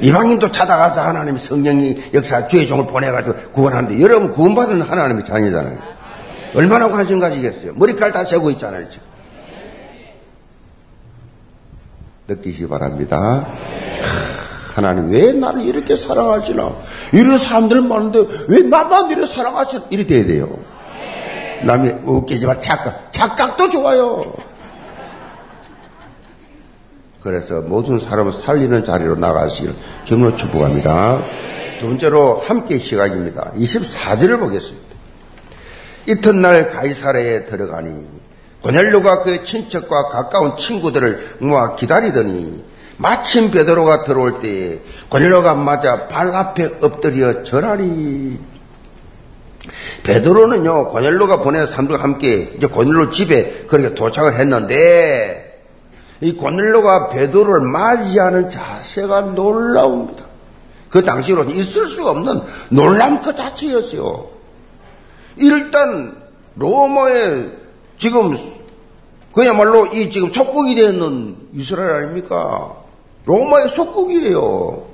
[0.00, 5.78] 이방인도 찾아가서 하나님 성령이 역사 주의 종을 보내가지고 구원하는데 여러분 구원받은 하나님의 자녀잖아요.
[6.54, 7.74] 얼마나 관심 가지겠어요?
[7.74, 8.88] 머리칼 다 세고 있잖아요.
[8.88, 9.06] 지금.
[12.28, 13.46] 느끼시 바랍니다.
[14.74, 16.72] 하나님 왜 나를 이렇게 사랑하시나?
[17.12, 19.84] 이런 사람들 많은데 왜 나만 이렇게 사랑하시나?
[19.90, 20.58] 이렇게 돼야 돼요.
[21.62, 24.34] 남이 웃기지만 착각, 착각도 좋아요.
[27.22, 31.22] 그래서 모든 사람을 살리는 자리로 나가시길 정으로 축복합니다.
[31.80, 33.52] 두 번째로 함께 시각입니다.
[33.56, 34.94] 24절을 보겠습니다.
[36.06, 38.06] 이튿날 가이사라에 들어가니
[38.62, 46.78] 고넬료가 그 친척과 가까운 친구들을 모아 기다리더니 마침 베드로가 들어올 때에 고넬료가 맞아 발 앞에
[46.80, 48.38] 엎드려 절하리.
[50.02, 55.62] 베드로는요 고넬료가 보낸 사람들과 함께 이제 고넬료 집에 그렇게 도착을 했는데
[56.20, 60.24] 이 고넬로가 베드로를 맞이하는 자세가 놀라웁니다.
[60.90, 64.28] 그 당시로 있을 수 없는 놀람 그 자체였어요.
[65.36, 66.16] 일단
[66.54, 67.48] 로마에
[67.98, 68.36] 지금
[69.34, 72.83] 그야말로 이 지금 속국이 되는 이스라엘 아닙니까?
[73.24, 74.86] 로마의 속국이에요.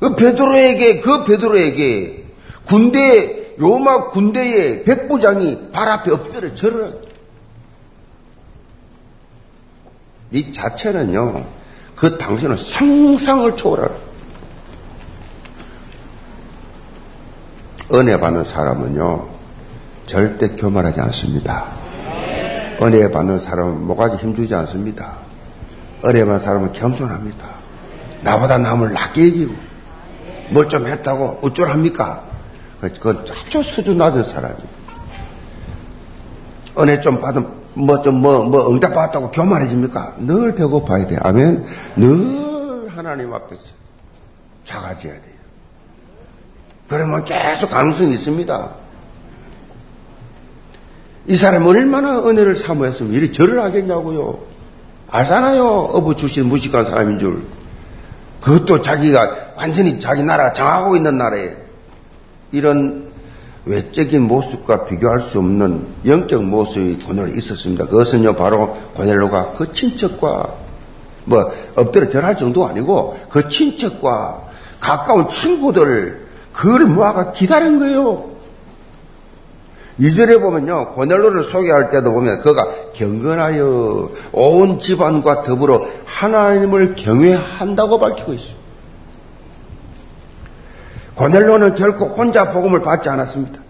[0.00, 2.24] 그 베드로에게 그 베드로에게
[2.66, 7.10] 군대 로마 군대의 백부장이 발 앞에 엎드려 절을
[10.30, 11.44] 이 자체는요,
[11.96, 13.90] 그 당시는 상상을 초월할
[17.92, 19.28] 은혜 받는 사람은요,
[20.06, 21.66] 절대 교만하지 않습니다.
[22.80, 25.29] 은혜 받는 사람은 뭐가지 힘주지 않습니다.
[26.00, 27.46] 받는 사람은 겸손합니다.
[28.22, 29.54] 나보다 남을 낮게 이기고,
[30.50, 32.22] 뭐좀 했다고 어쩌합니까?
[32.80, 34.56] 그 아주 수준 낮은 사람이.
[36.78, 40.16] 은혜 좀 받은, 뭐 좀, 뭐, 뭐 응답 받았다고 교만해집니까?
[40.18, 41.16] 늘 배고파야 돼.
[41.20, 41.64] 아멘.
[41.96, 43.70] 늘 하나님 앞에서
[44.64, 45.40] 작아져야 돼요.
[46.88, 48.70] 그러면 계속 가능성이 있습니다.
[51.26, 54.49] 이 사람이 얼마나 은혜를 사모했으면 이리 절을 하겠냐고요.
[55.10, 55.64] 알잖아요.
[55.92, 57.42] 어부 출신 무식한 사람인 줄.
[58.40, 61.56] 그것도 자기가 완전히 자기 나라 장하고 있는 나라에
[62.52, 63.10] 이런
[63.66, 67.86] 외적인 모습과 비교할 수 없는 영적 모습이 고넬에 있었습니다.
[67.86, 70.54] 그것은요, 바로 고넬로가 그 친척과
[71.24, 74.42] 뭐 엎드려 절할 정도 아니고 그 친척과
[74.80, 78.29] 가까운 친구들 그걸 모아가 기다린 거예요.
[80.00, 88.54] 이절에 보면요, 고넬로를 소개할 때도 보면 그가 경건하여 온 집안과 더불어 하나님을 경외한다고 밝히고 있어요.
[91.16, 93.60] 고넬로는 결코 혼자 복음을 받지 않았습니다.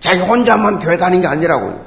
[0.00, 1.80] 자기 혼자만 교회 다닌 게 아니라고요.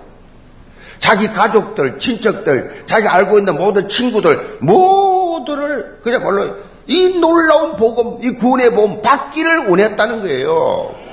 [0.99, 6.55] 자기 가족들, 친척들, 자기 알고 있는 모든 친구들, 모두를 그냥 물론
[6.87, 11.08] 이 놀라운 복음, 이 구원의 복음 받기를 원했다는 거예요.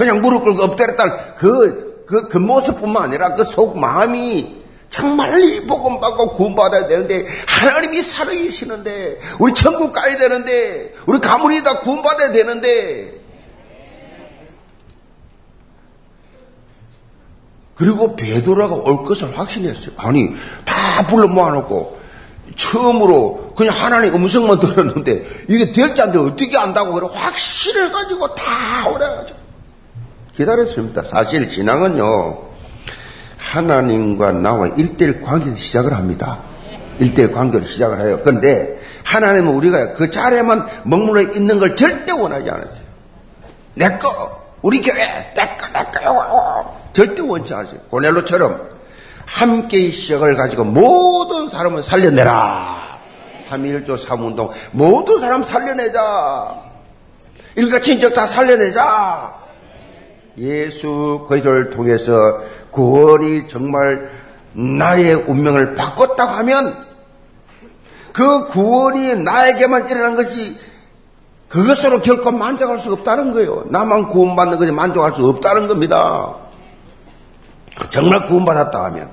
[0.00, 4.56] 그냥 무릎 꿇고 엎드렸다는 그, 그, 그 모습뿐만 아니라 그 속 마음이
[4.88, 11.62] 정말 이 복음 받고 구원 받아야 되는데 하나님이 살아계시는데 우리 천국 가야 되는데 우리 가문이
[11.62, 13.12] 다 구원 받아야 되는데
[17.74, 19.90] 그리고 베드로가 올 것을 확신했어요.
[19.98, 20.30] 아니
[20.64, 22.00] 다 불러 모아놓고
[22.56, 26.18] 처음으로 그냥 하나님 음성만 들었는데 이게 될지 안 돼.
[26.18, 29.39] 어떻게 안다고 그래 확신을 가지고 다 오래가지고
[30.40, 31.02] 기다렸습니다.
[31.02, 32.38] 사실 신앙은요
[33.36, 36.38] 하나님과 나와 일대일 관계에서 시작을 합니다.
[36.98, 38.20] 일대일 관계를 시작을 해요.
[38.22, 42.84] 그런데 하나님은 우리가 그 자리에만 머물러 있는 걸 절대 원하지 않으세요.
[43.74, 44.08] 내 거,
[44.62, 46.76] 우리 교회, 내 거, 내 거요.
[46.92, 47.80] 절대 원치 않으세요.
[47.90, 48.68] 고넬로처럼
[49.24, 52.98] 함께 시작을 가지고 모든 사람을 살려내라.
[53.48, 56.62] 3.1조 3운동 모든 사람 살려내자.
[57.56, 59.39] 일가 친척 다 살려내자.
[60.38, 62.12] 예수 그리스도를 통해서
[62.70, 64.10] 구원이 정말
[64.52, 66.74] 나의 운명을 바꿨다고 하면
[68.12, 70.58] 그 구원이 나에게만 일어난 것이
[71.48, 73.64] 그것으로 결코 만족할 수 없다는 거예요.
[73.70, 76.36] 나만 구원받는 것이 만족할 수 없다는 겁니다.
[77.90, 79.10] 정말 구원받았다 하면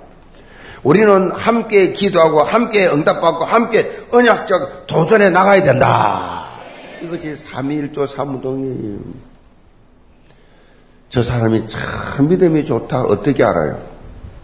[0.84, 6.45] 우리는 함께 기도하고 함께 응답받고 함께 언약적 도전에 나가야 된다.
[7.01, 9.27] 이것이 3.1조 3무동이에요.
[11.10, 13.04] 저 사람이 참 믿음이 좋다.
[13.04, 13.80] 어떻게 알아요?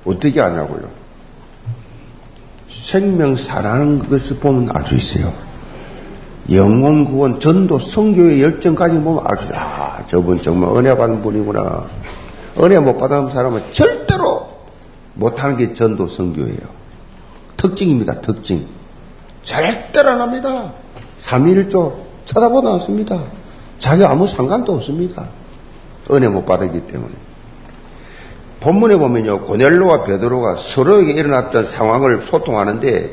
[0.06, 0.88] 어떻게 아냐고요?
[2.69, 5.34] 생명 사랑하는 것을 보면 알 수 있어요.
[6.52, 9.60] 영혼 구원, 전도, 성교의 열정까지 보면 알 수 있어요.
[9.60, 11.86] 아, 저분 정말 은혜 받은 분이구나.
[12.60, 14.47] 은혜 못 받은 사람은 절대로
[15.15, 16.60] 못하는 게 전도, 성교예요.
[17.58, 18.65] 특징입니다, 특징.
[19.43, 20.71] 절대로 안 합니다.
[21.21, 21.93] 3일조
[22.26, 23.19] 쳐다보도 않습니다.
[23.80, 25.26] 자기 아무 상관도 없습니다.
[26.11, 27.11] 은혜 못 받았기 때문에.
[28.59, 33.11] 본문에 보면요, 고넬로와 베드로가 서로에게 일어났던 상황을 소통하는데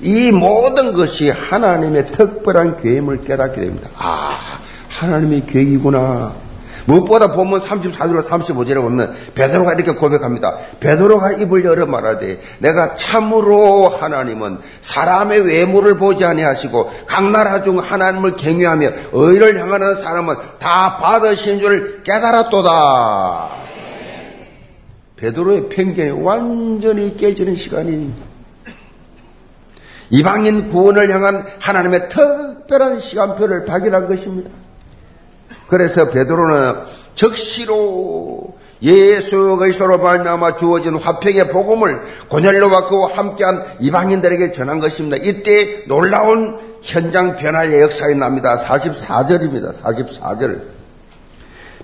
[0.00, 3.90] 이 모든 것이 하나님의 특별한 계획을 깨닫게 됩니다.
[3.96, 6.45] 아, 하나님의 계획이구나.
[6.86, 10.56] 무엇보다 본문 34절로 35절에 보면 베드로가 이렇게 고백합니다.
[10.80, 18.36] 베드로가 입을 열어 말하되 내가 참으로 하나님은 사람의 외모를 보지 아니하시고 각 나라 중 하나님을
[18.36, 23.50] 경외하며 의를 향하는 사람은 다 받으신 줄 깨달았도다.
[25.16, 28.12] 베드로의 편견이 완전히 깨지는 시간이
[30.10, 34.50] 이방인 구원을 향한 하나님의 특별한 시간표를 발견한 것입니다.
[35.66, 45.16] 그래서 베드로는 적시로 예수 그리스도로 말미암아 주어진 화평의 복음을 고넬로와 그와 함께한 이방인들에게 전한 것입니다.
[45.16, 48.60] 이때 놀라운 현장 변화의 역사가 납니다.
[48.62, 49.72] 44절입니다.
[49.72, 50.76] 44절.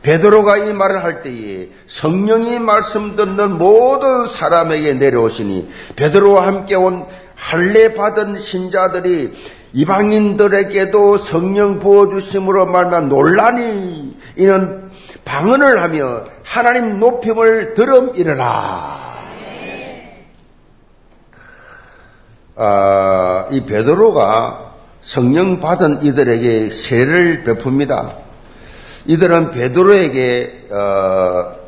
[0.03, 7.07] 베드로가 이 말을 할 때에 성령이 말씀 듣는 모든 사람에게 내려오시니 베드로와 함께 온
[7.37, 9.33] 할례 받은 신자들이
[9.75, 14.91] 이방인들에게도 성령 부어주심으로 말면 논란이 이는
[15.25, 19.03] 방언을 하며 하나님 높임을 들음 이르라.
[22.55, 28.15] 아, 이 베드로가 성령 받은 이들에게 세를 베풉니다.
[29.07, 31.62] 이들은 베드로에게 어,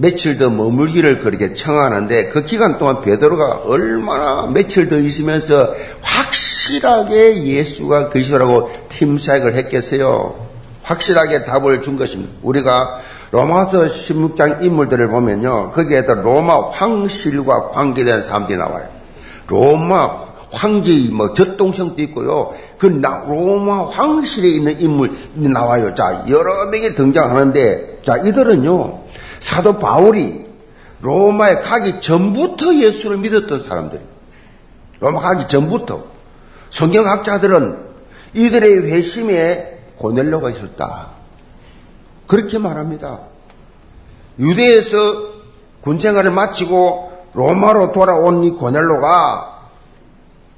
[0.00, 8.10] 며칠 더 머물기를 그렇게 청하는데 그 기간 동안 베드로가 얼마나 며칠 더 있으면서 확실하게 예수가
[8.10, 10.36] 그시라고 팀사역을 했겠어요.
[10.84, 12.32] 확실하게 답을 준 것입니다.
[12.42, 13.00] 우리가
[13.32, 15.72] 로마서 16장 인물들을 보면요.
[15.72, 18.86] 거기에도 로마 황실과 관계된 사람들이 나와요.
[19.48, 22.54] 로마 황제의 뭐 젖동생도 있고요.
[22.78, 25.94] 그 로마 황실에 있는 인물이 나와요.
[25.94, 29.07] 자, 여러 명이 등장하는데, 자, 이들은요,
[29.40, 30.46] 사도 바울이
[31.00, 34.02] 로마에 가기 전부터 예수를 믿었던 사람들이
[35.00, 36.04] 로마 가기 전부터.
[36.70, 37.78] 성경학자들은
[38.34, 41.08] 이들의 회심에 고넬로가 있었다.
[42.26, 43.20] 그렇게 말합니다.
[44.38, 44.98] 유대에서
[45.80, 49.58] 군생활을 마치고 로마로 돌아온 이 고넬로가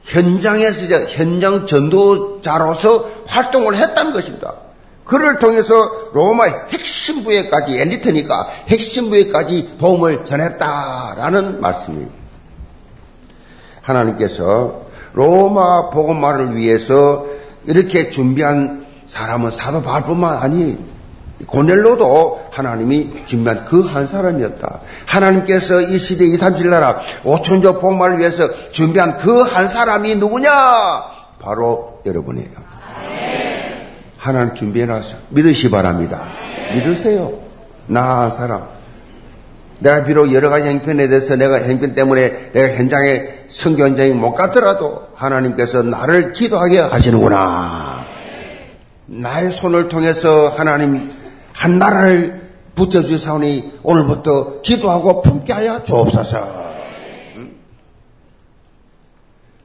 [0.04, 4.54] 현장에서 현장 전도자로서 활동을 했다는 것입니다.
[5.10, 5.74] 그를 통해서
[6.12, 12.12] 로마의 핵심 부에까지 엘리트니까 핵심 부에까지 복음을 전했다라는 말씀입니다.
[13.82, 14.82] 하나님께서
[15.12, 17.26] 로마 복음화를 위해서
[17.66, 20.78] 이렇게 준비한 사람은 사도 바울뿐만 아니
[21.46, 24.80] 고넬로도 하나님이 준비한 그 한 사람이었다.
[25.06, 30.50] 하나님께서 이 시대 2, 3, 7 나라 5천조 복음화를 위해서 준비한 그 한 사람이 누구냐?
[31.40, 32.69] 바로 여러분이에요.
[34.20, 35.16] 하나님 준비해 놨어.
[35.30, 36.28] 믿으시 바랍니다.
[36.74, 37.32] 믿으세요.
[37.86, 38.68] 나한 사람.
[39.78, 45.08] 내가 비록 여러 가지 행편에 대해서 내가 행편 때문에 내가 현장에 성교 현장에 못 갔더라도
[45.14, 48.04] 하나님께서 나를 기도하게 하시는구나.
[49.06, 51.10] 나의 손을 통해서 하나님
[51.54, 52.40] 한 나라를
[52.74, 56.60] 붙여주사오니 오늘부터 기도하고 품게 하여 주옵소서.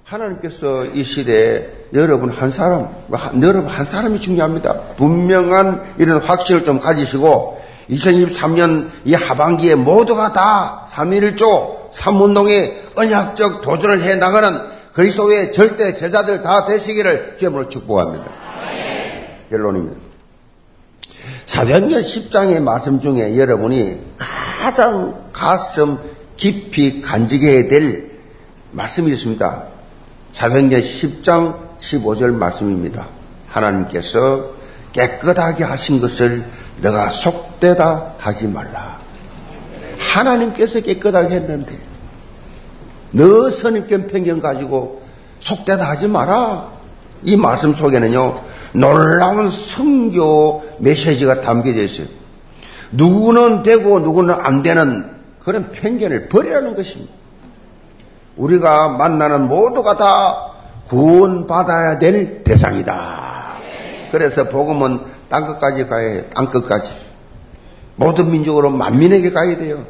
[0.05, 2.89] 하나님께서 이 시대에 여러분 한 사람,
[3.41, 4.73] 여러분 한 사람이 중요합니다.
[4.97, 14.15] 분명한 이런 확신을 좀 가지시고 2023년 이 하반기에 모두가 다 3.1조 3운동에 언약적 도전을 해
[14.15, 14.59] 나가는
[14.93, 18.31] 그리스도의 절대 제자들 다 되시기를 주님으로 축복합니다.
[19.49, 19.97] 결론입니다.
[21.45, 25.97] 사도행전 10장의 말씀 중에 여러분이 가장 가슴
[26.37, 28.11] 깊이 간직해야 될
[28.71, 29.63] 말씀이 있습니다.
[30.33, 33.07] 사도행전 10장 15절 말씀입니다.
[33.47, 34.53] 하나님께서
[34.91, 36.43] 깨끗하게 하신 것을
[36.81, 38.97] 내가 속되다 하지 말라.
[39.99, 41.77] 하나님께서 깨끗하게 했는데
[43.11, 45.03] 너 선입견 편견 가지고
[45.39, 46.69] 속되다 하지 마라.
[47.23, 48.41] 이 말씀 속에는요
[48.73, 52.07] 놀라운 성교 메시지가 담겨져 있어요.
[52.91, 55.11] 누구는 되고 누구는 안 되는
[55.43, 57.13] 그런 편견을 버리라는 것입니다.
[58.35, 60.54] 우리가 만나는 모두가 다
[60.87, 63.55] 구원받아야 될 대상이다.
[64.11, 66.23] 그래서 복음은 땅 끝까지 가야 해요.
[66.33, 66.91] 땅 끝까지.
[67.95, 69.83] 모든 민족으로 만민에게 가야 돼요.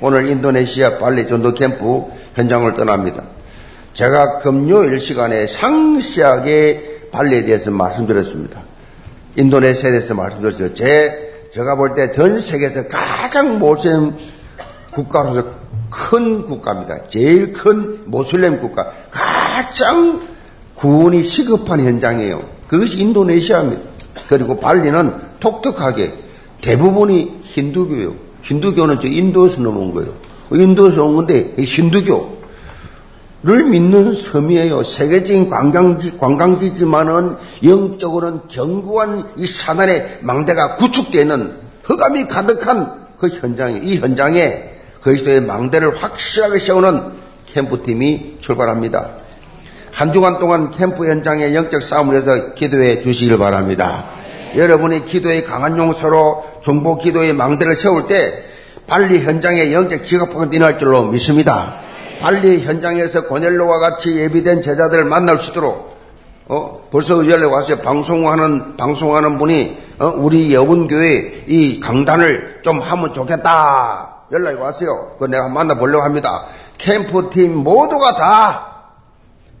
[0.00, 3.22] 오늘 인도네시아 발리 전도 캠프 현장을 떠납니다.
[3.94, 8.60] 제가 금요일 시간에 상시하게 발리에 대해서 말씀드렸습니다.
[9.36, 10.74] 인도네시아에 대해서 말씀드렸어요.
[10.74, 14.12] 제, 제가 볼 때 전 세계에서 가장 모슬
[14.92, 15.44] 국가로서
[15.90, 17.08] 큰 국가입니다.
[17.08, 18.90] 제일 큰 모슬렘 국가.
[19.10, 20.20] 가장
[20.76, 22.40] 구원이 시급한 현장이에요.
[22.68, 23.82] 그것이 인도네시아입니다.
[24.28, 26.14] 그리고 발리는 독특하게
[26.60, 28.14] 대부분이 힌두교예요.
[28.42, 30.12] 힌두교는 저 인도에서 넘어온 거예요.
[30.52, 32.36] 인도에서 온 건데 힌두교.
[33.42, 34.82] 를 믿는 섬이에요.
[34.82, 41.52] 세계적인 관광지, 관광지지만은 영적으로는 견고한 이 사단의 망대가 구축되어 있는
[41.84, 44.70] 흑암이 가득한 그 현장에, 이 현장에
[45.00, 47.02] 그리스도의 망대를 확실하게 세우는
[47.54, 49.25] 캠프팀이 출발합니다.
[49.96, 54.04] 한 주간 동안 캠프 현장에 영적 싸움을 해서 기도해 주시길 바랍니다.
[54.54, 58.44] 여러분이 기도의 강한 용서로 중보 기도의 망대를 세울 때
[58.86, 61.76] 빨리 현장에 영적 지각폭을 인할 줄로 믿습니다.
[62.20, 65.96] 빨리 현장에서 고넬로와 같이 예비된 제자들을 만날 수 있도록
[66.48, 67.78] 어, 벌써 연락 왔어요.
[67.78, 75.12] 방송하는 방송하는 분이 어, 우리 여운교회 이 강단을 좀 하면 좋겠다 연락이 왔어요.
[75.18, 76.44] 그 내가 만나보려고 합니다.
[76.76, 78.65] 캠프팀 모두가 다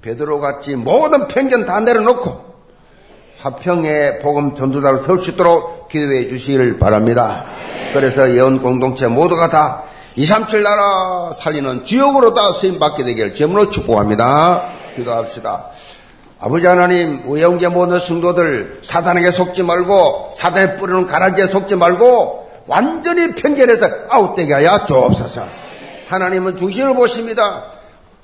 [0.06, 2.46] 베드로 같이 모든 편견 다 내려놓고
[3.38, 7.44] 화평의 복음 전도자로 설 수 있도록 기도해 주시기를 바랍니다.
[7.92, 9.82] 그래서 예언 공동체 모두가 다
[10.14, 14.68] 237 나라 살리는 지역으로 다 쓰임받게 되기를 제물로 축복합니다.
[14.94, 15.66] 기도합시다.
[16.38, 23.34] 아버지 하나님, 우리 영계 모든 성도들 사단에게 속지 말고 사단에 뿌리는 가라지에 속지 말고 완전히
[23.34, 25.46] 편견해서 아웃되게 하여 주옵소서.
[26.06, 27.75] 하나님은 중심을 보십니다.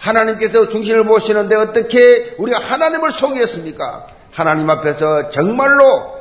[0.03, 4.07] 하나님께서 중심을 보시는데 어떻게 우리가 하나님을 속이겠습니까?
[4.33, 6.21] 하나님 앞에서 정말로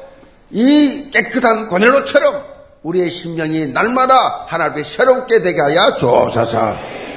[0.52, 2.44] 이 깨끗한 고넬로처럼
[2.84, 6.76] 우리의 심령이 날마다 하나님 앞에 새롭게 되게 하여 주옵소서.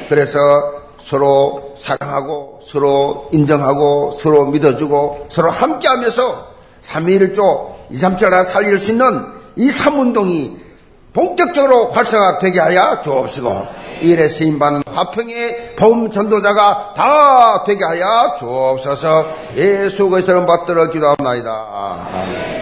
[0.09, 0.39] 그래서
[1.01, 8.93] 서로 사랑하고 서로 인정하고 서로 믿어주고 서로 함께하면서 3.1조 2, 3, 7 하나 살릴 수
[8.93, 10.57] 있는 이 삼운동이
[11.13, 19.27] 본격적으로 활성화되게 하여 주옵시고 일에 쓰임받는 화평의 보험 전도자가 다 되게 하여 주옵소서
[19.57, 21.67] 예수 그리스도를 받들어 기도합니다.
[22.13, 22.54] 아멘.